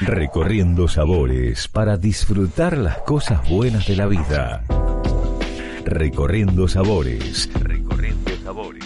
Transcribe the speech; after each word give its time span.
Recorriendo 0.00 0.88
sabores 0.88 1.68
para 1.68 1.96
disfrutar 1.96 2.76
las 2.76 2.98
cosas 2.98 3.48
buenas 3.48 3.86
de 3.86 3.96
la 3.96 4.06
vida. 4.06 4.64
Recorriendo 5.84 6.68
sabores. 6.68 7.48
Recorriendo 7.54 8.30
sabores. 8.42 8.84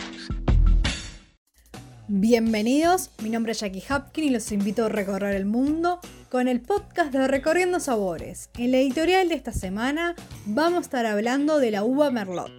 Bienvenidos, 2.08 3.10
mi 3.22 3.30
nombre 3.30 3.52
es 3.52 3.60
Jackie 3.60 3.82
Hapkin 3.88 4.24
y 4.24 4.30
los 4.30 4.52
invito 4.52 4.84
a 4.84 4.88
recorrer 4.88 5.34
el 5.34 5.44
mundo 5.44 5.98
con 6.30 6.46
el 6.46 6.60
podcast 6.60 7.12
de 7.12 7.26
Recorriendo 7.26 7.80
Sabores. 7.80 8.48
En 8.58 8.70
la 8.70 8.78
editorial 8.78 9.28
de 9.28 9.34
esta 9.34 9.52
semana 9.52 10.14
vamos 10.44 10.78
a 10.78 10.82
estar 10.82 11.06
hablando 11.06 11.58
de 11.58 11.72
la 11.72 11.82
uva 11.82 12.10
Merlot. 12.10 12.52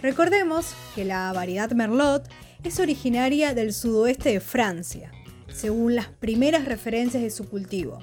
Recordemos 0.00 0.74
que 0.94 1.04
la 1.04 1.32
variedad 1.32 1.72
Merlot 1.72 2.28
es 2.62 2.78
originaria 2.78 3.52
del 3.54 3.72
sudoeste 3.72 4.30
de 4.30 4.40
Francia, 4.40 5.10
según 5.52 5.94
las 5.94 6.08
primeras 6.08 6.64
referencias 6.64 7.22
de 7.22 7.30
su 7.30 7.48
cultivo. 7.48 7.98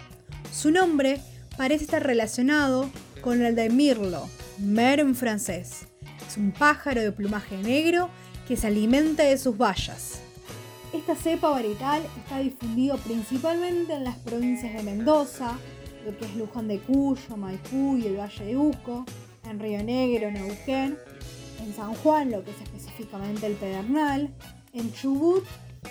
Su 0.51 0.71
nombre 0.71 1.19
parece 1.57 1.85
estar 1.85 2.05
relacionado 2.05 2.89
con 3.21 3.41
el 3.41 3.55
de 3.55 3.69
Mirlo, 3.69 4.27
mer 4.59 4.99
en 4.99 5.15
francés. 5.15 5.87
Es 6.27 6.37
un 6.37 6.51
pájaro 6.51 7.01
de 7.01 7.11
plumaje 7.11 7.57
negro 7.57 8.09
que 8.47 8.57
se 8.57 8.67
alimenta 8.67 9.23
de 9.23 9.37
sus 9.37 9.57
bayas. 9.57 10.21
Esta 10.93 11.15
cepa 11.15 11.49
varietal 11.49 12.01
está 12.17 12.39
difundida 12.39 12.95
principalmente 12.97 13.93
en 13.93 14.03
las 14.03 14.17
provincias 14.17 14.73
de 14.73 14.83
Mendoza, 14.83 15.57
lo 16.05 16.17
que 16.17 16.25
es 16.25 16.35
Luján 16.35 16.67
de 16.67 16.79
Cuyo, 16.79 17.35
Maipú 17.35 17.97
y 17.97 18.05
el 18.05 18.17
Valle 18.17 18.45
de 18.45 18.55
Uco, 18.55 19.05
en 19.49 19.59
Río 19.59 19.83
Negro, 19.83 20.31
Neuquén, 20.31 20.97
en 21.63 21.73
San 21.75 21.93
Juan, 21.95 22.31
lo 22.31 22.43
que 22.43 22.51
es 22.51 22.61
específicamente 22.61 23.47
el 23.47 23.53
Pedernal, 23.53 24.33
en 24.73 24.93
Chubut 24.93 25.43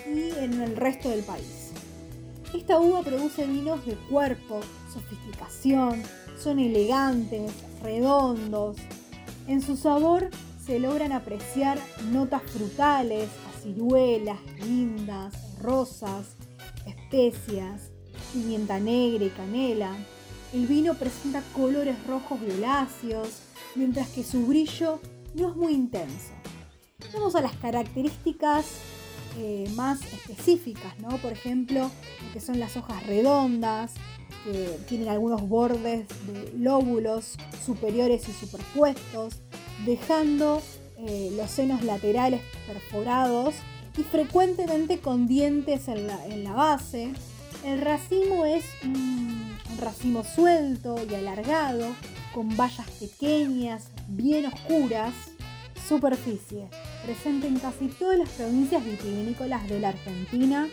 y 0.05 0.31
en 0.43 0.61
el 0.61 0.75
resto 0.75 1.09
del 1.09 1.23
país. 1.23 1.71
Esta 2.53 2.79
uva 2.79 3.01
produce 3.01 3.45
vinos 3.45 3.85
de 3.85 3.95
cuerpo, 3.95 4.61
sofisticación, 4.93 6.01
son 6.39 6.59
elegantes, 6.59 7.51
redondos. 7.83 8.77
En 9.47 9.61
su 9.61 9.75
sabor 9.75 10.29
se 10.65 10.79
logran 10.79 11.11
apreciar 11.11 11.77
notas 12.11 12.41
frutales, 12.43 13.29
ciruelas, 13.61 14.39
lindas, 14.65 15.33
rosas, 15.61 16.35
especias, 16.85 17.91
pimienta 18.31 18.79
negra 18.79 19.25
y 19.25 19.29
canela. 19.29 19.95
El 20.53 20.67
vino 20.67 20.93
presenta 20.93 21.41
colores 21.53 21.95
rojos 22.07 22.39
violáceos, 22.39 23.27
mientras 23.75 24.07
que 24.09 24.23
su 24.23 24.45
brillo 24.45 24.99
no 25.33 25.49
es 25.49 25.55
muy 25.55 25.73
intenso. 25.73 26.31
Vamos 27.13 27.35
a 27.35 27.41
las 27.41 27.55
características 27.57 28.65
eh, 29.37 29.69
más 29.75 30.01
específicas, 30.01 30.97
¿no? 30.99 31.09
Por 31.17 31.33
ejemplo, 31.33 31.91
lo 32.25 32.33
que 32.33 32.39
son 32.39 32.59
las 32.59 32.77
hojas 32.77 33.05
redondas, 33.05 33.93
que 34.43 34.77
tienen 34.87 35.09
algunos 35.09 35.47
bordes 35.47 36.07
de 36.27 36.53
lóbulos 36.57 37.37
superiores 37.65 38.29
y 38.29 38.31
superpuestos, 38.31 39.41
dejando 39.85 40.61
eh, 40.97 41.33
los 41.35 41.51
senos 41.51 41.83
laterales 41.83 42.41
perforados 42.65 43.55
y 43.97 44.03
frecuentemente 44.03 44.99
con 44.99 45.27
dientes 45.27 45.87
en 45.87 46.07
la, 46.07 46.53
base. 46.53 47.11
El 47.65 47.81
racimo 47.81 48.45
es 48.45 48.63
un 48.83 49.57
racimo 49.79 50.23
suelto 50.23 50.95
y 51.09 51.15
alargado, 51.15 51.87
con 52.33 52.55
bayas 52.55 52.89
pequeñas, 52.91 53.89
bien 54.07 54.45
oscuras. 54.45 55.13
Superficie. 55.87 56.67
Presente 57.03 57.47
en 57.47 57.59
casi 57.59 57.87
todas 57.87 58.17
las 58.17 58.29
provincias 58.29 58.85
vitivinícolas 58.85 59.67
de 59.67 59.79
la 59.79 59.89
Argentina, 59.89 60.69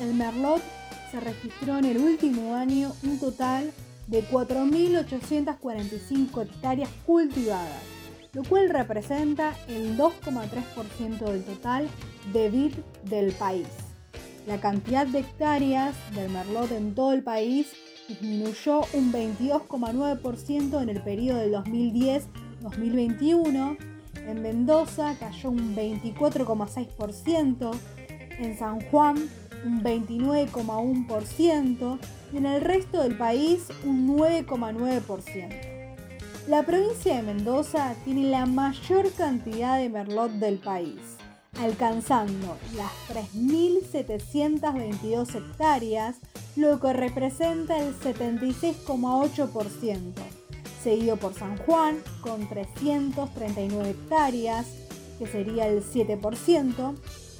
el 0.00 0.14
Merlot 0.14 0.62
se 1.10 1.20
registró 1.20 1.78
en 1.78 1.86
el 1.86 1.98
último 1.98 2.54
año 2.54 2.92
un 3.02 3.18
total 3.18 3.72
de 4.06 4.22
4.845 4.28 6.42
hectáreas 6.42 6.90
cultivadas 7.04 7.96
lo 8.36 8.44
cual 8.44 8.68
representa 8.68 9.56
el 9.66 9.96
2,3% 9.96 11.24
del 11.24 11.42
total 11.42 11.88
de 12.34 12.50
vid 12.50 12.74
del 13.04 13.32
país. 13.32 13.66
La 14.46 14.60
cantidad 14.60 15.06
de 15.06 15.20
hectáreas 15.20 15.96
del 16.14 16.28
merlot 16.30 16.70
en 16.72 16.94
todo 16.94 17.14
el 17.14 17.22
país 17.22 17.72
disminuyó 18.08 18.82
un 18.92 19.10
22,9% 19.10 20.82
en 20.82 20.90
el 20.90 21.02
periodo 21.02 21.38
del 21.38 21.54
2010-2021. 21.54 23.95
En 24.26 24.42
Mendoza 24.42 25.16
cayó 25.18 25.50
un 25.50 25.76
24,6%, 25.76 27.70
en 28.38 28.58
San 28.58 28.80
Juan 28.90 29.16
un 29.64 29.82
29,1% 29.82 31.98
y 32.32 32.36
en 32.36 32.46
el 32.46 32.60
resto 32.60 33.02
del 33.02 33.16
país 33.16 33.68
un 33.84 34.16
9,9%. 34.16 35.76
La 36.48 36.62
provincia 36.62 37.16
de 37.16 37.22
Mendoza 37.22 37.96
tiene 38.04 38.30
la 38.30 38.46
mayor 38.46 39.10
cantidad 39.12 39.78
de 39.78 39.88
merlot 39.88 40.30
del 40.32 40.58
país, 40.58 41.00
alcanzando 41.60 42.56
las 42.76 42.92
3.722 43.34 45.34
hectáreas, 45.34 46.18
lo 46.54 46.78
que 46.78 46.92
representa 46.92 47.78
el 47.78 47.98
76,8%, 47.98 50.12
seguido 50.82 51.16
por 51.16 51.34
San 51.34 51.56
Juan 51.58 51.98
con 52.20 52.48
339 52.48 53.90
hectáreas, 53.90 54.66
que 55.18 55.26
sería 55.26 55.66
el 55.68 55.84
7%, 55.84 56.94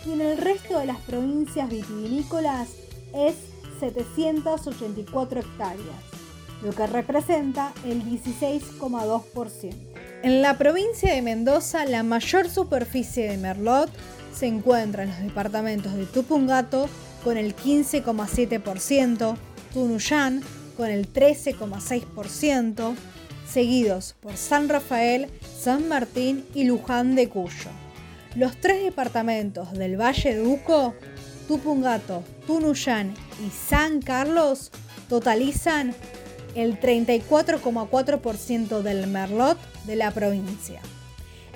y 0.07 0.13
en 0.13 0.21
el 0.21 0.39
resto 0.39 0.79
de 0.79 0.87
las 0.87 1.01
provincias 1.01 1.69
vitivinícolas 1.69 2.69
es 3.15 3.35
784 3.81 5.41
hectáreas 5.41 6.17
lo 6.63 6.73
que 6.73 6.87
representa 6.87 7.73
el 7.85 8.03
16,2%. 8.05 9.75
En 10.23 10.43
la 10.43 10.59
provincia 10.59 11.15
de 11.15 11.23
Mendoza, 11.23 11.85
la 11.85 12.03
mayor 12.03 12.49
superficie 12.49 13.31
de 13.31 13.37
Merlot 13.37 13.91
se 14.35 14.47
encuentra 14.47 15.05
en 15.05 15.11
los 15.11 15.21
departamentos 15.21 15.95
de 15.95 16.07
Tupungato 16.07 16.89
con 17.23 17.37
el 17.37 17.55
15,7%, 17.55 19.37
Tunuyán 19.73 20.43
con 20.77 20.89
el 20.89 21.13
13,6%, 21.13 22.95
seguidos 23.49 24.17
por 24.21 24.37
San 24.37 24.69
Rafael, 24.69 25.29
San 25.59 25.89
Martín 25.89 26.45
y 26.55 26.65
Luján 26.65 27.15
de 27.15 27.29
Cuyo. 27.29 27.71
Los 28.35 28.61
tres 28.61 28.83
departamentos 28.83 29.73
del 29.73 30.01
Valle 30.01 30.35
de 30.35 30.43
Uco, 30.43 30.95
Tupungato, 31.49 32.23
Tunuyán 32.47 33.15
y 33.47 33.51
San 33.51 34.03
Carlos 34.03 34.73
totalizan 35.09 35.95
el 36.55 36.79
34,4% 36.81 38.83
del 38.83 39.07
merlot 39.07 39.59
de 39.85 39.97
la 39.97 40.11
provincia. 40.11 40.81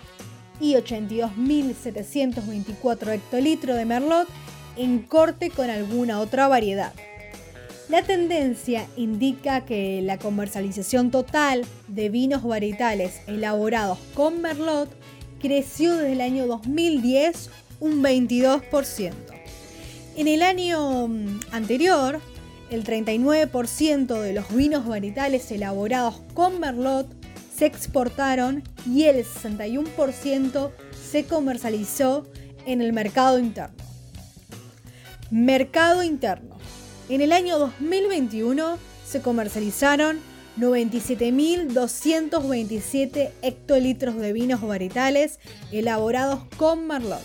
y 0.59 0.73
82.724 0.73 3.13
hectolitros 3.13 3.77
de 3.77 3.85
Merlot 3.85 4.27
en 4.75 5.03
corte 5.03 5.49
con 5.49 5.69
alguna 5.69 6.19
otra 6.19 6.47
variedad. 6.47 6.91
La 7.89 8.01
tendencia 8.01 8.87
indica 8.95 9.65
que 9.65 10.01
la 10.01 10.17
comercialización 10.17 11.11
total 11.11 11.65
de 11.87 12.09
vinos 12.09 12.43
varietales 12.43 13.19
elaborados 13.27 13.99
con 14.13 14.41
Merlot 14.41 14.89
creció 15.41 15.97
desde 15.97 16.13
el 16.13 16.21
año 16.21 16.47
2010 16.47 17.49
un 17.81 18.01
22%. 18.01 19.11
En 20.15 20.27
el 20.29 20.41
año 20.43 21.09
mm, 21.09 21.39
anterior, 21.51 22.21
el 22.69 22.85
39% 22.85 24.21
de 24.21 24.33
los 24.33 24.55
vinos 24.55 24.87
varietales 24.87 25.51
elaborados 25.51 26.21
con 26.33 26.61
Merlot 26.61 27.07
se 27.53 27.65
exportaron 27.65 28.63
y 28.87 29.03
el 29.03 29.25
61% 29.25 30.71
se 31.11 31.25
comercializó 31.25 32.25
en 32.65 32.81
el 32.81 32.93
mercado 32.93 33.39
interno. 33.39 33.75
Mercado 35.29 36.01
interno. 36.03 36.52
En 37.13 37.21
el 37.21 37.31
año 37.31 37.57
2021 37.59 38.79
se 39.07 39.21
comercializaron 39.21 40.19
97.227 40.57 43.29
hectolitros 43.43 44.15
de 44.15 44.33
vinos 44.33 44.63
varietales 44.63 45.37
elaborados 45.71 46.39
con 46.57 46.87
Merlot. 46.87 47.21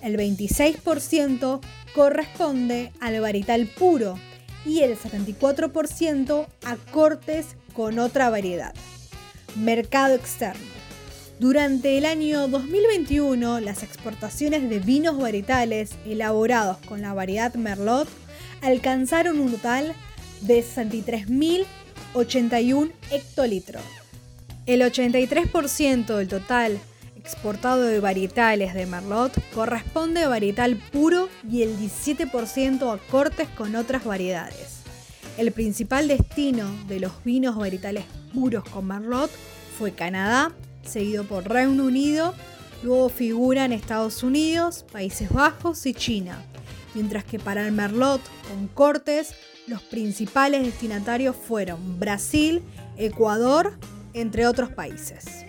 El 0.00 0.16
26% 0.16 1.60
corresponde 1.94 2.92
al 2.98 3.20
varietal 3.20 3.66
puro 3.66 4.18
y 4.64 4.80
el 4.80 4.98
74% 4.98 6.46
a 6.64 6.76
cortes 6.90 7.56
con 7.74 7.98
otra 7.98 8.30
variedad. 8.30 8.72
Mercado 9.54 10.14
externo. 10.14 10.64
Durante 11.38 11.98
el 11.98 12.06
año 12.06 12.48
2021, 12.48 13.60
las 13.60 13.82
exportaciones 13.82 14.70
de 14.70 14.78
vinos 14.78 15.18
varietales 15.18 15.90
elaborados 16.06 16.78
con 16.86 17.02
la 17.02 17.12
variedad 17.12 17.52
Merlot 17.52 18.08
alcanzaron 18.62 19.40
un 19.40 19.50
total 19.52 19.94
de 20.40 20.64
63.081 20.64 22.92
hectolitros. 23.10 23.82
El 24.66 24.82
83% 24.82 26.16
del 26.16 26.28
total 26.28 26.78
exportado 27.16 27.82
de 27.82 28.00
varietales 28.00 28.74
de 28.74 28.86
Merlot 28.86 29.32
corresponde 29.54 30.22
a 30.22 30.28
varietal 30.28 30.76
puro 30.76 31.28
y 31.50 31.62
el 31.62 31.78
17% 31.78 32.92
a 32.92 32.98
cortes 33.10 33.48
con 33.48 33.74
otras 33.76 34.04
variedades. 34.04 34.80
El 35.36 35.52
principal 35.52 36.08
destino 36.08 36.66
de 36.88 37.00
los 37.00 37.12
vinos 37.24 37.56
varietales 37.56 38.04
puros 38.34 38.64
con 38.64 38.86
Merlot 38.86 39.30
fue 39.78 39.92
Canadá, 39.92 40.52
seguido 40.82 41.24
por 41.24 41.48
Reino 41.48 41.84
Unido, 41.84 42.34
luego 42.82 43.08
figuran 43.08 43.72
Estados 43.72 44.22
Unidos, 44.22 44.84
Países 44.90 45.30
Bajos 45.30 45.86
y 45.86 45.94
China, 45.94 46.44
mientras 46.94 47.24
que 47.24 47.38
para 47.38 47.66
el 47.66 47.72
Merlot 47.72 48.20
con 48.48 48.68
cortes 48.68 49.34
los 49.66 49.82
principales 49.82 50.64
destinatarios 50.64 51.36
fueron 51.36 51.98
Brasil, 51.98 52.62
Ecuador, 52.96 53.78
entre 54.14 54.46
otros 54.46 54.70
países 54.70 55.44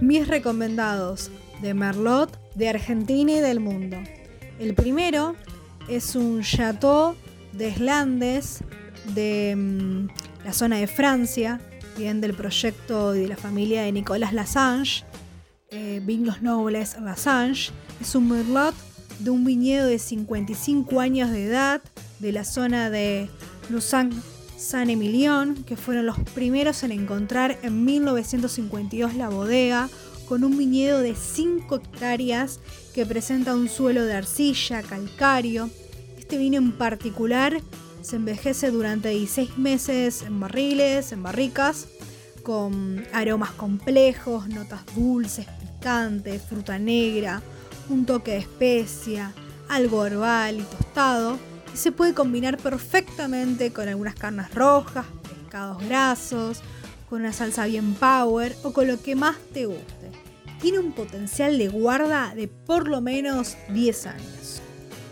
mis 0.00 0.26
recomendados 0.26 1.30
de 1.60 1.74
Merlot 1.74 2.38
de 2.54 2.68
Argentina 2.68 3.32
y 3.32 3.40
del 3.40 3.60
mundo. 3.60 3.98
El 4.58 4.74
primero 4.74 5.36
es 5.88 6.16
un 6.16 6.42
Chateau 6.42 7.14
de 7.52 7.74
Slandes 7.74 8.64
de 9.14 9.54
mm, 9.56 10.08
la 10.44 10.52
zona 10.52 10.78
de 10.78 10.86
Francia, 10.86 11.60
bien 11.96 12.20
del 12.20 12.34
proyecto 12.34 13.12
de 13.12 13.28
la 13.28 13.36
familia 13.36 13.82
de 13.82 13.92
Nicolas 13.92 14.32
Lassange, 14.32 15.04
eh, 15.70 16.00
Vinos 16.02 16.42
Nobles 16.42 16.96
Lassange. 17.00 17.72
Es 18.00 18.14
un 18.14 18.28
Merlot 18.28 18.74
de 19.20 19.30
un 19.30 19.44
viñedo 19.44 19.86
de 19.86 19.98
55 19.98 21.00
años 21.00 21.30
de 21.30 21.46
edad 21.46 21.82
de 22.18 22.32
la 22.32 22.44
zona 22.44 22.90
de 22.90 23.28
Lausanne 23.68 24.14
San 24.56 24.90
Emilion, 24.90 25.64
que 25.64 25.76
fueron 25.76 26.06
los 26.06 26.18
primeros 26.34 26.82
en 26.82 26.92
encontrar 26.92 27.58
en 27.62 27.84
1952 27.84 29.14
la 29.14 29.28
bodega, 29.28 29.88
con 30.28 30.44
un 30.44 30.56
viñedo 30.56 31.00
de 31.00 31.14
5 31.14 31.74
hectáreas 31.74 32.60
que 32.94 33.06
presenta 33.06 33.54
un 33.54 33.68
suelo 33.68 34.04
de 34.04 34.14
arcilla, 34.14 34.82
calcario. 34.82 35.70
Este 36.18 36.38
vino 36.38 36.56
en 36.58 36.72
particular 36.72 37.60
se 38.02 38.16
envejece 38.16 38.70
durante 38.70 39.08
16 39.08 39.58
meses 39.58 40.22
en 40.22 40.38
barriles, 40.38 41.12
en 41.12 41.22
barricas, 41.22 41.88
con 42.42 43.04
aromas 43.12 43.50
complejos, 43.52 44.48
notas 44.48 44.82
dulces, 44.94 45.46
picantes, 45.60 46.42
fruta 46.42 46.78
negra, 46.78 47.42
un 47.90 48.06
toque 48.06 48.32
de 48.32 48.38
especia, 48.38 49.32
algo 49.68 50.06
herbal 50.06 50.60
y 50.60 50.62
tostado 50.62 51.38
y 51.72 51.76
se 51.76 51.92
puede 51.92 52.14
combinar 52.14 52.56
perfectamente 52.56 53.72
con 53.72 53.88
algunas 53.88 54.14
carnes 54.14 54.54
rojas, 54.54 55.06
pescados 55.22 55.82
grasos, 55.84 56.60
con 57.08 57.20
una 57.20 57.32
salsa 57.32 57.66
bien 57.66 57.94
power 57.94 58.56
o 58.62 58.72
con 58.72 58.86
lo 58.86 59.00
que 59.02 59.16
más 59.16 59.36
te 59.52 59.66
guste. 59.66 60.10
Tiene 60.60 60.78
un 60.78 60.92
potencial 60.92 61.58
de 61.58 61.68
guarda 61.68 62.34
de 62.34 62.48
por 62.48 62.88
lo 62.88 63.00
menos 63.00 63.56
10 63.70 64.06
años. 64.06 64.62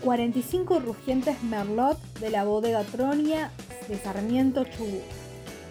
45 0.03 0.79
rugientes 0.79 1.43
Merlot 1.43 1.99
de 2.19 2.29
la 2.29 2.45
bodega 2.45 2.83
Tronia 2.83 3.51
de 3.87 3.97
Sarmiento 3.97 4.63
Chubut. 4.63 5.01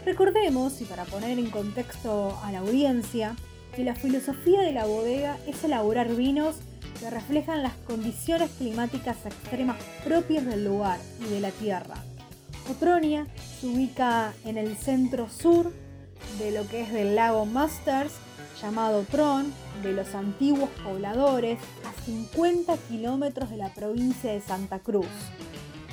Recordemos, 0.04 0.80
y 0.80 0.84
para 0.84 1.04
poner 1.04 1.38
en 1.38 1.50
contexto 1.50 2.38
a 2.42 2.52
la 2.52 2.58
audiencia, 2.58 3.36
que 3.74 3.84
la 3.84 3.94
filosofía 3.94 4.60
de 4.62 4.72
la 4.72 4.86
bodega 4.86 5.38
es 5.46 5.62
elaborar 5.64 6.14
vinos 6.14 6.56
que 6.98 7.10
reflejan 7.10 7.62
las 7.62 7.74
condiciones 7.86 8.50
climáticas 8.58 9.24
extremas 9.24 9.76
propias 10.04 10.44
del 10.46 10.64
lugar 10.64 10.98
y 11.20 11.30
de 11.30 11.40
la 11.40 11.50
tierra. 11.50 11.96
Otronia 12.70 13.26
se 13.60 13.66
ubica 13.66 14.34
en 14.44 14.58
el 14.58 14.76
centro 14.76 15.28
sur 15.28 15.72
de 16.38 16.50
lo 16.50 16.66
que 16.68 16.82
es 16.82 16.92
del 16.92 17.16
lago 17.16 17.46
Masters, 17.46 18.12
llamado 18.60 19.04
Tron, 19.04 19.52
de 19.82 19.92
los 19.92 20.14
antiguos 20.14 20.68
pobladores, 20.84 21.58
a 21.84 22.02
50 22.04 22.76
kilómetros 22.88 23.50
de 23.50 23.56
la 23.56 23.72
provincia 23.72 24.32
de 24.32 24.40
Santa 24.40 24.80
Cruz. 24.80 25.06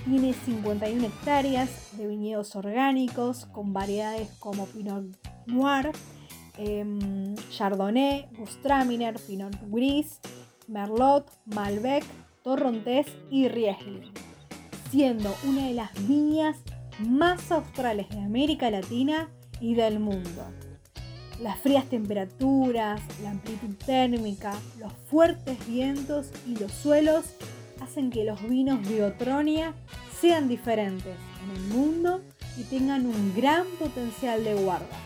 Tiene 0.03 0.33
51 0.33 1.05
hectáreas 1.05 1.69
de 1.97 2.07
viñedos 2.07 2.55
orgánicos 2.55 3.45
con 3.47 3.73
variedades 3.73 4.29
como 4.39 4.65
Pinot 4.67 5.05
Noir, 5.47 5.91
em, 6.57 7.35
Chardonnay, 7.49 8.27
Gustraminer, 8.37 9.15
Pinot 9.19 9.55
Gris, 9.69 10.19
Merlot, 10.67 11.31
Malbec, 11.45 12.03
Torrontés 12.43 13.07
y 13.29 13.47
Riesling, 13.47 14.11
siendo 14.91 15.33
una 15.45 15.67
de 15.67 15.73
las 15.73 16.07
viñas 16.07 16.57
más 16.99 17.51
australes 17.51 18.09
de 18.09 18.21
América 18.21 18.69
Latina 18.69 19.29
y 19.59 19.75
del 19.75 19.99
mundo. 19.99 20.43
Las 21.41 21.59
frías 21.59 21.85
temperaturas, 21.85 23.01
la 23.21 23.31
amplitud 23.31 23.75
térmica, 23.85 24.53
los 24.79 24.93
fuertes 25.09 25.57
vientos 25.67 26.31
y 26.47 26.55
los 26.55 26.71
suelos 26.71 27.25
hacen 27.81 28.09
que 28.09 28.23
los 28.23 28.41
vinos 28.47 28.87
de 28.87 29.03
Otronia 29.03 29.73
sean 30.19 30.47
diferentes 30.47 31.15
en 31.43 31.51
el 31.51 31.61
mundo 31.75 32.21
y 32.57 32.63
tengan 32.63 33.05
un 33.05 33.35
gran 33.35 33.65
potencial 33.79 34.43
de 34.43 34.55
guarda. 34.55 34.97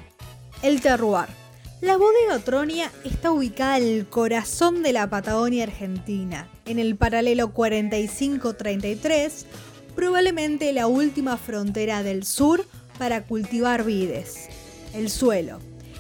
El 0.62 0.82
terroir 0.82 1.39
la 1.82 1.98
bodega 1.98 2.36
Otronia 2.36 2.92
está 3.06 3.32
ubicada 3.32 3.78
en 3.78 3.84
el 3.88 4.06
corazón 4.06 4.84
de 4.84 4.92
la 4.92 5.10
Patagonia 5.10 5.64
Argentina, 5.64 6.50
en 6.66 6.78
el 6.78 6.98
paralelo 6.98 7.54
4533, 7.54 9.46
probablemente 9.96 10.74
la 10.74 10.88
última 10.88 11.38
frontera 11.38 12.04
del 12.04 12.26
sur 12.26 12.66
para 12.98 13.24
cultivar 13.24 13.86
vides. 13.86 14.50
El 14.94 15.10
suelo 15.10 15.60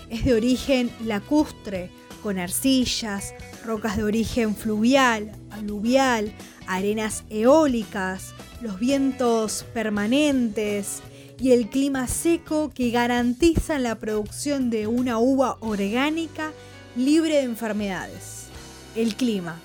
es 0.10 0.26
de 0.26 0.34
origen 0.34 0.92
lacustre, 1.06 1.90
con 2.22 2.38
arcillas, 2.40 3.34
rocas 3.66 3.96
de 3.96 4.04
origen 4.04 4.56
fluvial, 4.56 5.32
aluvial, 5.52 6.34
arenas 6.68 7.24
eólicas, 7.30 8.34
los 8.62 8.80
vientos 8.80 9.66
permanentes, 9.74 11.02
y 11.40 11.52
el 11.52 11.70
clima 11.70 12.08
seco 12.08 12.72
que 12.74 12.92
garantizan 12.92 13.84
la 13.84 13.96
producción 13.96 14.70
de 14.70 14.88
una 14.88 15.20
uva 15.20 15.58
orgánica 15.62 16.52
libre 16.96 17.36
de 17.36 17.44
enfermedades. 17.44 18.48
El 18.96 19.16
clima 19.16 19.60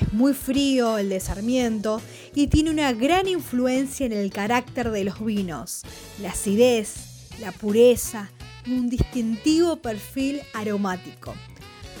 es 0.00 0.12
muy 0.12 0.32
frío, 0.32 0.96
el 0.96 1.10
de 1.10 1.20
Sarmiento, 1.20 2.00
y 2.34 2.46
tiene 2.46 2.70
una 2.70 2.92
gran 2.92 3.28
influencia 3.28 4.06
en 4.06 4.12
el 4.12 4.30
carácter 4.30 4.90
de 4.90 5.04
los 5.04 5.22
vinos, 5.22 5.82
la 6.22 6.30
acidez, 6.30 6.94
la 7.40 7.52
pureza 7.52 8.30
y 8.64 8.72
un 8.72 8.88
distintivo 8.88 9.76
perfil 9.76 10.40
aromático. 10.54 11.34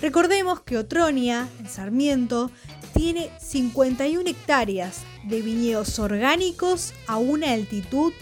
Recordemos 0.00 0.60
que 0.60 0.78
Otronia, 0.78 1.46
en 1.58 1.68
Sarmiento, 1.68 2.50
tiene 2.94 3.30
51 3.38 4.30
hectáreas 4.30 5.00
de 5.24 5.42
viñedos 5.42 5.98
orgánicos 5.98 6.94
a 7.06 7.18
una 7.18 7.52
altitud 7.52 8.12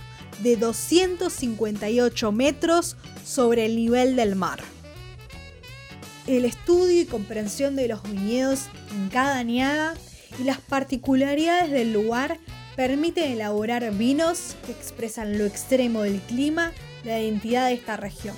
de 0.43 0.57
258 0.57 2.33
metros 2.33 2.97
sobre 3.25 3.67
el 3.67 3.77
nivel 3.77 4.17
del 4.17 4.37
mar. 4.37 4.61
El 6.27 6.45
estudio 6.45 7.01
y 7.01 7.07
comprensión 7.07 7.75
de 7.77 7.89
los 7.89 8.03
viñedos 8.03 8.67
en 8.95 9.09
cada 9.09 9.39
añada 9.39 9.95
y 10.39 10.45
las 10.45 10.59
particularidades 10.61 11.71
del 11.71 11.93
lugar 11.93 12.39
permiten 12.77 13.33
elaborar 13.33 13.91
vinos 13.93 14.55
que 14.65 14.73
expresan 14.73 15.39
lo 15.39 15.45
extremo 15.45 16.03
del 16.03 16.21
clima 16.21 16.73
y 17.03 17.09
la 17.09 17.21
identidad 17.21 17.67
de 17.69 17.75
esta 17.75 17.97
región. 17.97 18.37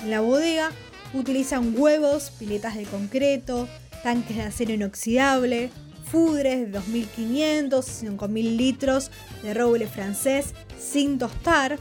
En 0.00 0.10
la 0.10 0.20
bodega 0.20 0.70
utilizan 1.12 1.74
huevos, 1.76 2.30
piletas 2.38 2.76
de 2.76 2.84
concreto, 2.84 3.68
tanques 4.02 4.36
de 4.36 4.42
acero 4.42 4.72
inoxidable, 4.72 5.70
fudres 6.10 6.60
de 6.60 6.66
2500 6.66 7.84
5000 7.84 8.56
litros 8.56 9.10
de 9.42 9.54
roble 9.54 9.86
francés 9.86 10.54
sin 10.78 11.18
tostar. 11.18 11.78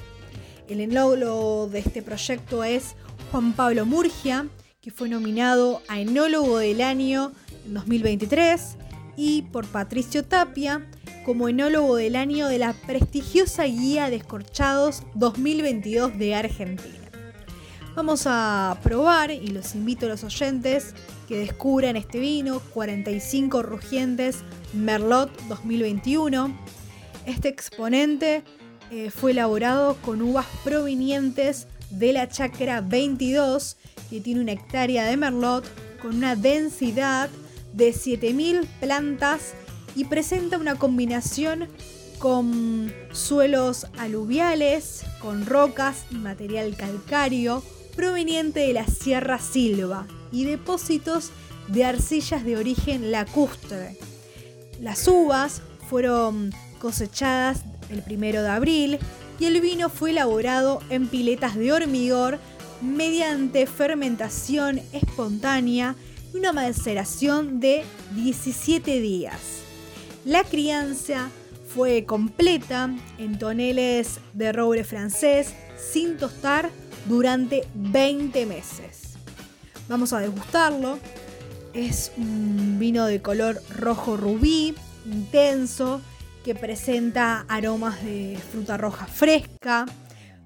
El 0.68 0.80
enólogo 0.80 1.68
de 1.68 1.80
este 1.80 2.02
proyecto 2.02 2.64
es 2.64 2.96
Juan 3.32 3.54
Pablo 3.54 3.86
Murgia, 3.86 4.48
que 4.82 4.92
fue 4.92 5.10
nominado 5.10 5.82
a 5.88 6.00
Enólogo 6.00 6.58
del 6.58 6.82
Año 6.82 7.32
en 7.66 7.74
2023, 7.74 8.78
y 9.16 9.44
por 9.44 9.68
Patricio 9.68 10.24
Tapia 10.24 10.86
como 11.26 11.48
Enólogo 11.48 11.96
del 11.96 12.16
Año 12.16 12.48
de 12.48 12.60
la 12.60 12.74
prestigiosa 12.74 13.64
Guía 13.64 14.10
de 14.10 14.18
Escorchados 14.18 15.04
2022 15.16 16.18
de 16.18 16.36
Argentina. 16.36 17.00
Vamos 17.96 18.24
a 18.26 18.80
probar 18.82 19.32
y 19.32 19.48
los 19.48 19.76
invito 19.76 20.08
a 20.08 20.10
los 20.10 20.24
oyentes 20.24 20.96
que 21.28 21.38
descubran 21.38 21.96
este 21.96 22.20
vino 22.20 22.60
45 22.74 23.62
rugientes 23.62 24.40
Merlot 24.74 25.30
2021. 25.48 26.58
Este 27.26 27.50
exponente 27.50 28.44
eh, 28.96 29.10
fue 29.10 29.32
elaborado 29.32 29.98
con 30.06 30.22
uvas 30.22 30.46
provenientes 30.64 31.66
de 31.90 32.14
la 32.14 32.30
chacra 32.30 32.82
22 32.82 33.76
que 34.08 34.22
tiene 34.22 34.42
una 34.42 34.52
hectárea 34.52 35.06
de 35.06 35.18
Merlot 35.18 35.66
con 36.00 36.16
una 36.16 36.36
densidad 36.36 37.28
de 37.74 37.92
7000 37.92 38.68
plantas 38.80 39.56
y 39.96 40.06
presenta 40.06 40.60
una 40.60 40.76
combinación 40.76 41.70
con 42.20 42.94
suelos 43.12 43.88
aluviales, 43.98 45.04
con 45.20 45.48
rocas 45.48 46.06
y 46.12 46.16
material 46.16 46.76
calcáreo 46.76 47.64
proveniente 47.96 48.60
de 48.60 48.74
la 48.74 48.86
Sierra 48.86 49.40
Silva 49.40 50.06
y 50.32 50.46
depósitos 50.46 51.32
de 51.68 51.84
arcillas 51.84 52.46
de 52.46 52.58
origen 52.58 53.12
lacustre. 53.12 53.98
Las 54.80 55.08
uvas 55.08 55.64
fueron 55.90 56.52
cosechadas 56.80 57.64
el 57.94 58.02
primero 58.02 58.42
de 58.42 58.50
abril 58.50 59.00
y 59.40 59.46
el 59.46 59.62
vino 59.62 59.90
fue 59.90 60.12
elaborado 60.12 60.82
en 60.90 61.08
piletas 61.08 61.56
de 61.56 61.72
hormigón 61.72 62.38
mediante 62.82 63.66
fermentación 63.66 64.82
espontánea 64.92 65.96
y 66.34 66.38
una 66.38 66.52
maceración 66.52 67.60
de 67.60 67.84
17 68.16 69.00
días. 69.00 69.40
La 70.26 70.44
crianza 70.44 71.30
fue 71.74 72.06
completa 72.06 72.90
en 73.18 73.40
toneles 73.40 74.20
de 74.34 74.52
roble 74.52 74.84
francés 74.84 75.54
sin 75.78 76.18
tostar 76.18 76.70
durante 77.06 77.66
20 77.74 78.46
meses. 78.46 79.14
Vamos 79.88 80.14
a 80.14 80.20
degustarlo. 80.20 81.00
Es 81.74 82.12
un 82.18 82.78
vino 82.80 83.06
de 83.06 83.22
color 83.22 83.62
rojo 83.76 84.16
rubí, 84.16 84.76
intenso, 85.06 86.02
que 86.44 86.56
presenta 86.56 87.46
aromas 87.48 88.04
de 88.04 88.38
fruta 88.52 88.78
roja 88.78 89.08
fresca, 89.08 89.86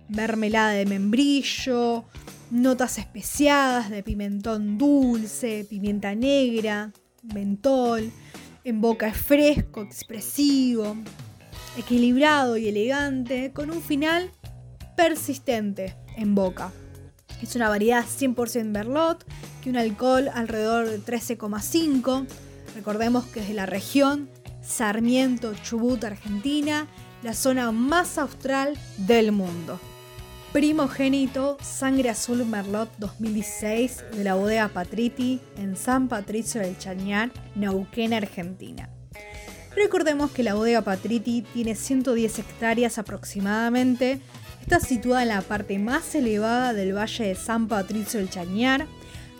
mermelada 0.09 0.71
de 0.71 0.85
membrillo, 0.85 2.05
notas 2.51 2.99
especiadas 2.99 3.89
de 3.89 4.03
pimentón 4.03 4.77
dulce, 4.77 5.65
pimienta 5.69 6.13
negra, 6.13 6.91
mentol. 7.23 8.11
En 8.63 8.81
boca 8.81 9.07
es 9.07 9.17
fresco, 9.17 9.81
expresivo, 9.81 10.95
equilibrado 11.77 12.57
y 12.57 12.67
elegante, 12.67 13.51
con 13.53 13.71
un 13.71 13.81
final 13.81 14.31
persistente 14.95 15.95
en 16.15 16.35
boca. 16.35 16.71
Es 17.41 17.55
una 17.55 17.69
variedad 17.69 18.03
100% 18.03 18.65
Merlot, 18.65 19.25
que 19.63 19.69
un 19.69 19.77
alcohol 19.77 20.29
alrededor 20.33 20.89
de 20.89 20.99
13,5. 20.99 22.25
Recordemos 22.75 23.25
que 23.25 23.39
es 23.39 23.47
de 23.47 23.53
la 23.53 23.65
región 23.65 24.29
Sarmiento, 24.61 25.53
Chubut, 25.63 26.03
Argentina, 26.03 26.87
la 27.23 27.33
zona 27.33 27.71
más 27.71 28.17
austral 28.17 28.77
del 28.97 29.31
mundo. 29.31 29.79
Primogénito 30.53 31.57
Sangre 31.61 32.09
Azul 32.09 32.45
Merlot 32.45 32.89
2016 32.97 34.05
de 34.13 34.23
la 34.23 34.35
bodega 34.35 34.69
Patriti 34.69 35.41
en 35.57 35.75
San 35.75 36.07
Patricio 36.07 36.61
del 36.61 36.77
Chañar, 36.77 37.31
Neuquén, 37.55 38.13
Argentina. 38.13 38.89
Recordemos 39.75 40.31
que 40.31 40.43
la 40.43 40.55
bodega 40.55 40.81
Patriti 40.81 41.43
tiene 41.43 41.75
110 41.75 42.39
hectáreas 42.39 42.97
aproximadamente, 42.97 44.21
está 44.61 44.79
situada 44.79 45.21
en 45.21 45.29
la 45.29 45.41
parte 45.41 45.77
más 45.79 46.15
elevada 46.15 46.73
del 46.73 46.95
valle 46.95 47.25
de 47.25 47.35
San 47.35 47.67
Patricio 47.67 48.19
del 48.19 48.29
Chañar, 48.29 48.87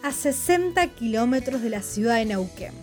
a 0.03 0.11
60 0.11 0.85
kilómetros 0.89 1.61
de 1.61 1.69
la 1.69 1.81
ciudad 1.81 2.17
de 2.17 2.25
Neuquén. 2.25 2.73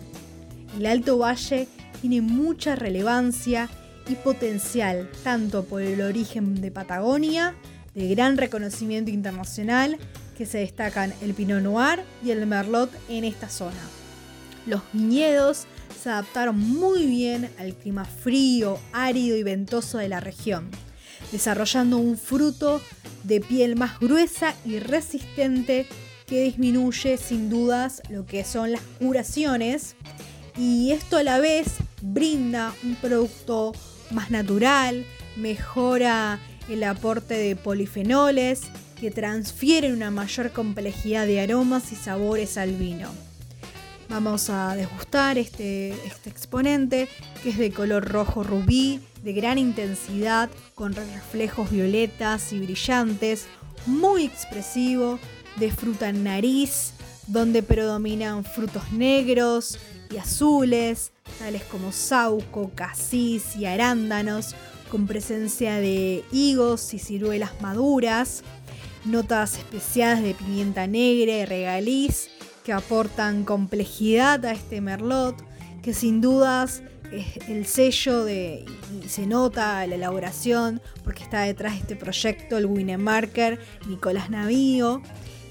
El 0.77 0.85
Alto 0.87 1.17
Valle 1.17 1.69
tiene 2.01 2.21
mucha 2.21 2.75
relevancia 2.75 3.69
y 4.07 4.15
potencial, 4.15 5.09
tanto 5.23 5.65
por 5.65 5.81
el 5.81 6.01
origen 6.01 6.61
de 6.61 6.71
Patagonia, 6.71 7.55
de 7.93 8.07
gran 8.09 8.37
reconocimiento 8.37 9.11
internacional, 9.11 9.97
que 10.37 10.45
se 10.45 10.59
destacan 10.59 11.13
el 11.21 11.33
Pinot 11.33 11.61
Noir 11.61 12.01
y 12.23 12.31
el 12.31 12.45
Merlot 12.45 12.91
en 13.09 13.23
esta 13.23 13.49
zona. 13.49 13.79
Los 14.67 14.81
viñedos 14.93 15.65
se 16.01 16.09
adaptaron 16.09 16.59
muy 16.59 17.05
bien 17.05 17.49
al 17.57 17.73
clima 17.73 18.05
frío, 18.05 18.79
árido 18.91 19.37
y 19.37 19.43
ventoso 19.43 19.97
de 19.97 20.09
la 20.09 20.19
región, 20.19 20.69
desarrollando 21.31 21.97
un 21.97 22.17
fruto 22.17 22.81
de 23.23 23.41
piel 23.41 23.75
más 23.75 23.99
gruesa 23.99 24.53
y 24.65 24.79
resistente 24.79 25.87
que 26.27 26.43
disminuye 26.43 27.17
sin 27.17 27.49
dudas 27.49 28.01
lo 28.09 28.25
que 28.25 28.43
son 28.43 28.71
las 28.71 28.81
curaciones 28.99 29.95
y 30.57 30.91
esto 30.91 31.17
a 31.17 31.23
la 31.23 31.39
vez 31.39 31.67
brinda 32.01 32.73
un 32.83 32.95
producto 32.95 33.73
más 34.11 34.31
natural, 34.31 35.05
mejora 35.35 36.39
el 36.69 36.83
aporte 36.83 37.35
de 37.35 37.55
polifenoles 37.55 38.61
que 38.99 39.11
transfieren 39.11 39.93
una 39.93 40.11
mayor 40.11 40.51
complejidad 40.51 41.27
de 41.27 41.41
aromas 41.41 41.91
y 41.91 41.95
sabores 41.95 42.57
al 42.57 42.71
vino. 42.73 43.09
Vamos 44.07 44.49
a 44.49 44.75
degustar 44.75 45.37
este, 45.37 45.89
este 46.05 46.29
exponente 46.29 47.09
que 47.43 47.49
es 47.49 47.57
de 47.57 47.71
color 47.71 48.07
rojo 48.07 48.43
rubí, 48.43 49.01
de 49.23 49.33
gran 49.33 49.57
intensidad, 49.57 50.49
con 50.75 50.93
reflejos 50.93 51.71
violetas 51.71 52.53
y 52.53 52.59
brillantes, 52.59 53.47
muy 53.87 54.23
expresivo, 54.23 55.19
de 55.57 55.71
fruta 55.71 56.09
en 56.09 56.23
nariz, 56.23 56.93
donde 57.27 57.63
predominan 57.63 58.43
frutos 58.43 58.91
negros 58.91 59.79
azules, 60.19 61.11
tales 61.39 61.63
como 61.63 61.91
sauco, 61.91 62.71
casis 62.75 63.55
y 63.55 63.65
arándanos, 63.65 64.55
con 64.89 65.07
presencia 65.07 65.75
de 65.75 66.23
higos 66.31 66.93
y 66.93 66.99
ciruelas 66.99 67.59
maduras, 67.61 68.43
notas 69.03 69.57
especiadas 69.57 70.21
de 70.21 70.33
pimienta 70.33 70.87
negra 70.87 71.37
y 71.37 71.45
regaliz 71.45 72.29
que 72.63 72.73
aportan 72.73 73.43
complejidad 73.43 74.43
a 74.45 74.51
este 74.51 74.81
merlot, 74.81 75.35
que 75.81 75.93
sin 75.93 76.21
dudas 76.21 76.81
es 77.11 77.47
el 77.47 77.65
sello 77.65 78.23
de, 78.25 78.65
y 79.03 79.07
se 79.07 79.27
nota 79.27 79.85
la 79.85 79.95
elaboración, 79.95 80.81
porque 81.03 81.23
está 81.23 81.41
detrás 81.41 81.73
de 81.73 81.79
este 81.79 81.95
proyecto 81.95 82.57
el 82.57 82.65
Winemarker 82.65 83.59
Nicolás 83.87 84.29
Navío, 84.29 85.01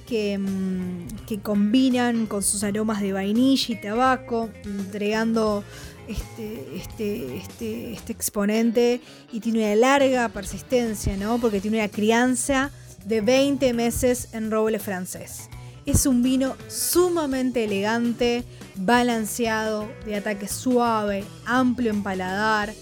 que, 0.07 0.39
mm, 0.39 1.27
que 1.27 1.41
combinan 1.41 2.27
con 2.27 2.43
sus 2.43 2.63
aromas 2.63 3.01
de 3.01 3.13
vainilla 3.13 3.75
y 3.75 3.81
tabaco, 3.81 4.51
entregando 4.65 5.65
este, 6.09 6.77
este, 6.77 7.37
este, 7.37 7.93
este 7.93 8.13
exponente 8.13 9.01
y 9.33 9.41
tiene 9.41 9.61
una 9.61 9.75
larga 9.75 10.29
persistencia, 10.29 11.17
¿no? 11.17 11.39
Porque 11.39 11.61
tiene 11.61 11.79
una 11.79 11.89
crianza 11.89 12.71
de 13.05 13.21
20 13.21 13.73
meses 13.73 14.29
en 14.33 14.51
roble 14.51 14.79
francés. 14.79 15.49
Es 15.87 16.07
un 16.07 16.23
vino 16.23 16.57
sumamente 16.69 17.65
elegante, 17.65 18.45
balanceado, 18.77 19.89
de 20.07 20.17
ataque 20.17 20.49
suave, 20.49 21.25
amplio 21.45 21.91
en 21.91 22.03
paladar, 22.03 22.73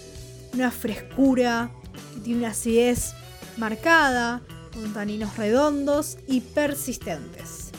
una 0.54 0.70
frescura, 0.70 1.70
tiene 2.22 2.40
una 2.40 2.50
acidez 2.50 3.14
marcada, 3.56 4.42
con 4.72 4.92
taninos 4.92 5.36
redondos 5.36 6.18
y 6.26 6.40
persistentes 6.40 7.72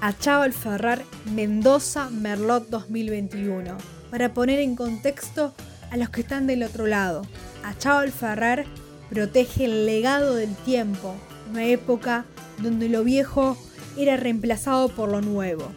a 0.00 0.16
Chaval 0.16 0.52
Ferrar 0.52 1.02
Mendoza 1.34 2.10
Merlot 2.10 2.68
2021, 2.68 3.76
para 4.10 4.34
poner 4.34 4.60
en 4.60 4.76
contexto 4.76 5.54
a 5.90 5.96
los 5.96 6.10
que 6.10 6.20
están 6.20 6.46
del 6.46 6.62
otro 6.62 6.86
lado. 6.86 7.22
A 7.64 7.76
Chaval 7.76 8.12
Ferrar 8.12 8.66
protege 9.10 9.64
el 9.64 9.86
legado 9.86 10.34
del 10.34 10.54
tiempo, 10.54 11.14
una 11.50 11.64
época 11.64 12.24
donde 12.58 12.88
lo 12.88 13.04
viejo 13.04 13.56
era 13.96 14.16
reemplazado 14.16 14.88
por 14.88 15.10
lo 15.10 15.20
nuevo. 15.22 15.72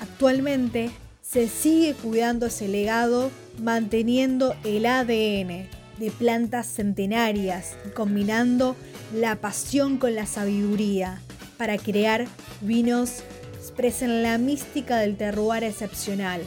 Actualmente 0.00 0.90
se 1.22 1.48
sigue 1.48 1.94
cuidando 1.94 2.46
ese 2.46 2.68
legado 2.68 3.30
manteniendo 3.60 4.54
el 4.64 4.86
ADN 4.86 5.68
de 5.98 6.10
plantas 6.10 6.66
centenarias 6.66 7.76
combinando 7.94 8.76
la 9.14 9.36
pasión 9.36 9.98
con 9.98 10.14
la 10.14 10.26
sabiduría 10.26 11.20
para 11.56 11.78
crear 11.78 12.26
vinos 12.60 13.22
expresen 13.56 14.22
la 14.22 14.38
mística 14.38 14.98
del 14.98 15.16
terroir 15.16 15.64
excepcional, 15.64 16.42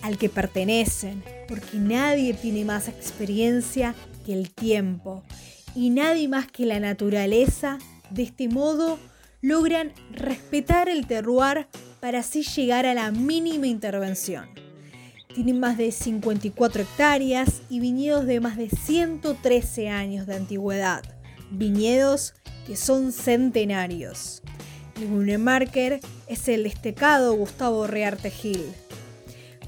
al 0.00 0.18
que 0.18 0.28
pertenecen, 0.28 1.22
porque 1.48 1.76
nadie 1.76 2.34
tiene 2.34 2.64
más 2.64 2.88
experiencia 2.88 3.94
que 4.24 4.32
el 4.32 4.50
tiempo 4.50 5.22
y 5.74 5.90
nadie 5.90 6.28
más 6.28 6.46
que 6.46 6.66
la 6.66 6.80
naturaleza 6.80 7.78
De 8.10 8.24
este 8.24 8.48
modo, 8.48 8.98
logran 9.40 9.92
respetar 10.10 10.90
el 10.90 11.06
terroir 11.06 11.66
para 12.00 12.18
así 12.18 12.42
llegar 12.42 12.84
a 12.84 12.92
la 12.92 13.10
mínima 13.10 13.66
intervención. 13.66 14.61
Tienen 15.34 15.60
más 15.60 15.78
de 15.78 15.92
54 15.92 16.82
hectáreas 16.82 17.62
y 17.70 17.80
viñedos 17.80 18.26
de 18.26 18.40
más 18.40 18.56
de 18.56 18.68
113 18.68 19.88
años 19.88 20.26
de 20.26 20.36
antigüedad. 20.36 21.02
Viñedos 21.50 22.34
que 22.66 22.76
son 22.76 23.12
centenarios. 23.12 24.42
El 24.96 25.38
Marker 25.38 26.00
es 26.26 26.48
el 26.48 26.64
destacado 26.64 27.34
Gustavo 27.34 27.86
Rearte 27.86 28.30
Gil. 28.30 28.62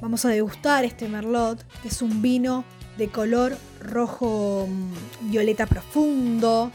Vamos 0.01 0.25
a 0.25 0.29
degustar 0.29 0.85
este 0.85 1.09
Merlot, 1.09 1.65
que 1.81 1.89
es 1.89 2.03
un 2.03 2.21
vino 2.21 2.65
de 2.99 3.09
color 3.09 3.57
rojo 3.81 4.69
mm, 4.69 5.31
violeta 5.31 5.67
profundo, 5.67 6.71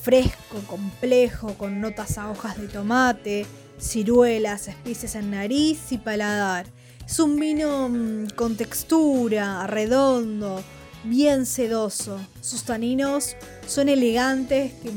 fresco, 0.00 0.58
complejo, 0.66 1.54
con 1.54 1.80
notas 1.80 2.18
a 2.18 2.30
hojas 2.30 2.58
de 2.58 2.68
tomate, 2.68 3.46
ciruelas, 3.78 4.68
especies 4.68 5.16
en 5.16 5.32
nariz 5.32 5.92
y 5.92 5.98
paladar. 5.98 6.66
Es 7.08 7.18
un 7.20 7.40
vino 7.40 7.88
mm, 7.88 8.34
con 8.36 8.56
textura, 8.56 9.66
redondo, 9.66 10.62
bien 11.04 11.46
sedoso. 11.46 12.20
Sus 12.42 12.64
taninos 12.64 13.34
son 13.66 13.88
elegantes 13.88 14.74
que 14.74 14.90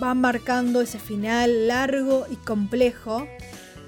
van 0.00 0.20
marcando 0.20 0.80
ese 0.80 0.98
final 0.98 1.68
largo 1.68 2.26
y 2.28 2.34
complejo. 2.34 3.28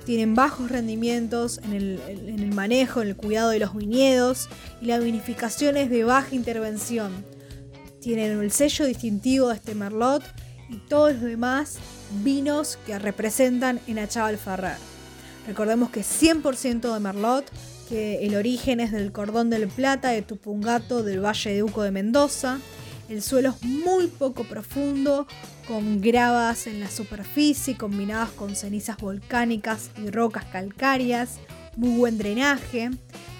Tienen 0.07 0.37
bajos 0.37 0.71
rendimientos 0.71 1.59
en 1.65 1.73
el, 1.73 2.55
manejo, 2.55 3.03
en 3.03 3.09
el 3.09 3.17
cuidado 3.17 3.50
de 3.50 3.59
los 3.59 3.75
viñedos 3.75 4.49
y 4.81 4.87
la 4.87 5.00
vinificación 5.00 5.77
es 5.77 5.91
de 5.91 6.05
baja 6.05 6.37
intervención. 6.37 7.11
Tienen 8.00 8.41
el 8.41 8.53
sello 8.53 8.87
distintivo 8.87 9.49
de 9.49 9.57
este 9.57 9.75
Merlot 9.75 10.23
y 10.71 10.77
todos 10.77 11.15
los 11.15 11.23
demás 11.23 11.79
vinos 12.23 12.79
que 12.87 12.97
representan 13.00 13.81
en 13.88 13.99
Achaval 13.99 14.38
Ferrer. 14.38 14.98
Recordemos 15.49 15.88
que 15.88 16.02
100% 16.02 16.93
de 16.93 17.00
Merlot, 17.00 17.50
que 17.88 18.26
el 18.26 18.37
origen 18.37 18.81
es 18.81 18.93
del 18.93 19.12
Cordón 19.12 19.49
del 19.49 19.67
Plata 19.67 20.11
de 20.11 20.21
Tupungato 20.21 21.02
del 21.02 21.25
Valle 21.25 21.55
de 21.55 21.62
Uco 21.62 21.83
de 21.83 21.90
Mendoza. 21.90 22.59
El 23.09 23.23
suelo 23.23 23.55
es 23.57 23.67
muy 23.67 24.09
poco 24.09 24.45
profundo, 24.45 25.26
con 25.67 26.02
gravas 26.02 26.67
en 26.67 26.81
la 26.81 26.90
superficie 26.90 27.78
combinadas 27.78 28.28
con 28.33 28.57
cenizas 28.57 28.99
volcánicas 28.99 29.90
y 29.97 30.11
rocas 30.11 30.45
calcáreas, 30.45 31.38
muy 31.76 31.97
buen 31.97 32.19
drenaje. 32.19 32.90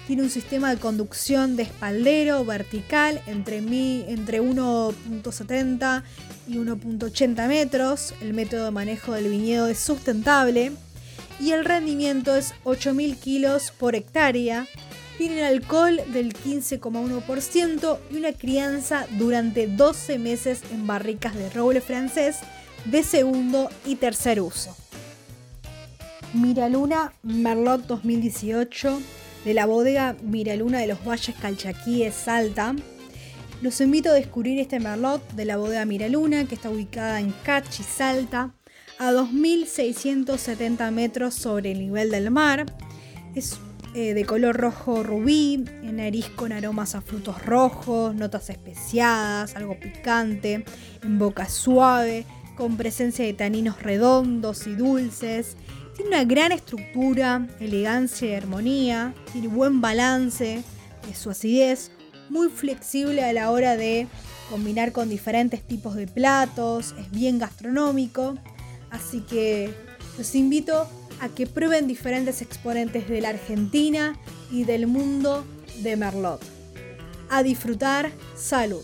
Tiene 0.07 0.23
un 0.23 0.31
sistema 0.31 0.71
de 0.71 0.81
conducción 0.81 1.55
de 1.55 1.61
espaldero 1.61 2.43
vertical 2.43 3.21
entre, 3.27 3.57
entre 3.57 4.41
1.70 4.41 6.03
y 6.47 6.55
1.80 6.55 7.47
metros. 7.47 8.15
El 8.19 8.33
método 8.33 8.65
de 8.65 8.71
manejo 8.71 9.11
del 9.11 9.29
viñedo 9.29 9.67
es 9.67 9.77
sustentable 9.77 10.71
y 11.39 11.51
el 11.51 11.65
rendimiento 11.65 12.35
es 12.35 12.53
8.000 12.65 13.17
kilos 13.17 13.71
por 13.71 13.95
hectárea. 13.95 14.67
Tienen 15.17 15.43
alcohol 15.43 15.99
del 16.13 16.33
15,1% 16.33 17.97
y 18.11 18.17
una 18.17 18.33
crianza 18.33 19.05
durante 19.17 19.67
12 19.67 20.17
meses 20.17 20.61
en 20.71 20.87
barricas 20.87 21.35
de 21.35 21.49
roble 21.49 21.81
francés 21.81 22.37
de 22.85 23.03
segundo 23.03 23.69
y 23.85 23.95
tercer 23.95 24.39
uso. 24.41 24.75
Miraluna 26.33 27.13
Merlot 27.23 27.85
2018 27.87 29.01
de 29.45 29.53
la 29.53 29.65
bodega 29.65 30.15
Miraluna 30.21 30.79
de 30.79 30.87
los 30.87 31.03
Valles 31.03 31.35
Calchaquíes, 31.41 32.13
Salta. 32.13 32.75
Los 33.61 33.81
invito 33.81 34.09
a 34.09 34.13
descubrir 34.13 34.59
este 34.59 34.79
Merlot 34.79 35.27
de 35.33 35.45
la 35.45 35.57
bodega 35.57 35.85
Miraluna, 35.85 36.45
que 36.45 36.55
está 36.55 36.69
ubicada 36.69 37.19
en 37.19 37.33
Cachi, 37.43 37.83
Salta, 37.83 38.53
a 38.99 39.11
2.670 39.11 40.91
metros 40.91 41.33
sobre 41.33 41.71
el 41.71 41.79
nivel 41.79 42.11
del 42.11 42.29
mar. 42.29 42.65
Es 43.33 43.57
eh, 43.95 44.13
de 44.13 44.25
color 44.25 44.55
rojo 44.55 45.01
rubí, 45.01 45.65
en 45.81 45.95
nariz 45.95 46.29
con 46.29 46.51
aromas 46.51 46.93
a 46.93 47.01
frutos 47.01 47.43
rojos, 47.43 48.13
notas 48.13 48.51
especiadas, 48.51 49.55
algo 49.55 49.79
picante, 49.79 50.63
en 51.01 51.17
boca 51.17 51.49
suave, 51.49 52.25
con 52.55 52.77
presencia 52.77 53.25
de 53.25 53.33
taninos 53.33 53.81
redondos 53.81 54.67
y 54.67 54.75
dulces 54.75 55.55
tiene 55.99 56.15
una 56.15 56.23
gran 56.23 56.53
estructura, 56.53 57.45
elegancia 57.59 58.29
y 58.29 58.33
armonía, 58.33 59.13
tiene 59.33 59.49
buen 59.49 59.81
balance 59.81 60.63
de 61.05 61.13
su 61.13 61.29
acidez, 61.29 61.91
muy 62.29 62.47
flexible 62.47 63.21
a 63.21 63.33
la 63.33 63.51
hora 63.51 63.75
de 63.75 64.07
combinar 64.49 64.93
con 64.93 65.09
diferentes 65.09 65.61
tipos 65.61 65.95
de 65.95 66.07
platos, 66.07 66.95
es 66.97 67.11
bien 67.11 67.37
gastronómico, 67.37 68.37
así 68.91 69.21
que 69.21 69.73
los 70.17 70.35
invito 70.35 70.87
a 71.19 71.29
que 71.29 71.47
prueben 71.47 71.87
diferentes 71.87 72.41
exponentes 72.41 73.07
de 73.09 73.21
la 73.21 73.29
Argentina 73.29 74.17
y 74.51 74.63
del 74.63 74.87
mundo 74.87 75.45
de 75.83 75.95
Merlot. 75.95 76.41
A 77.29 77.43
disfrutar, 77.43 78.11
salud. 78.35 78.83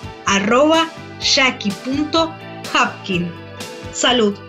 arroba 0.31 0.87
jackie.hapkin. 1.19 3.27
Salud. 3.91 4.39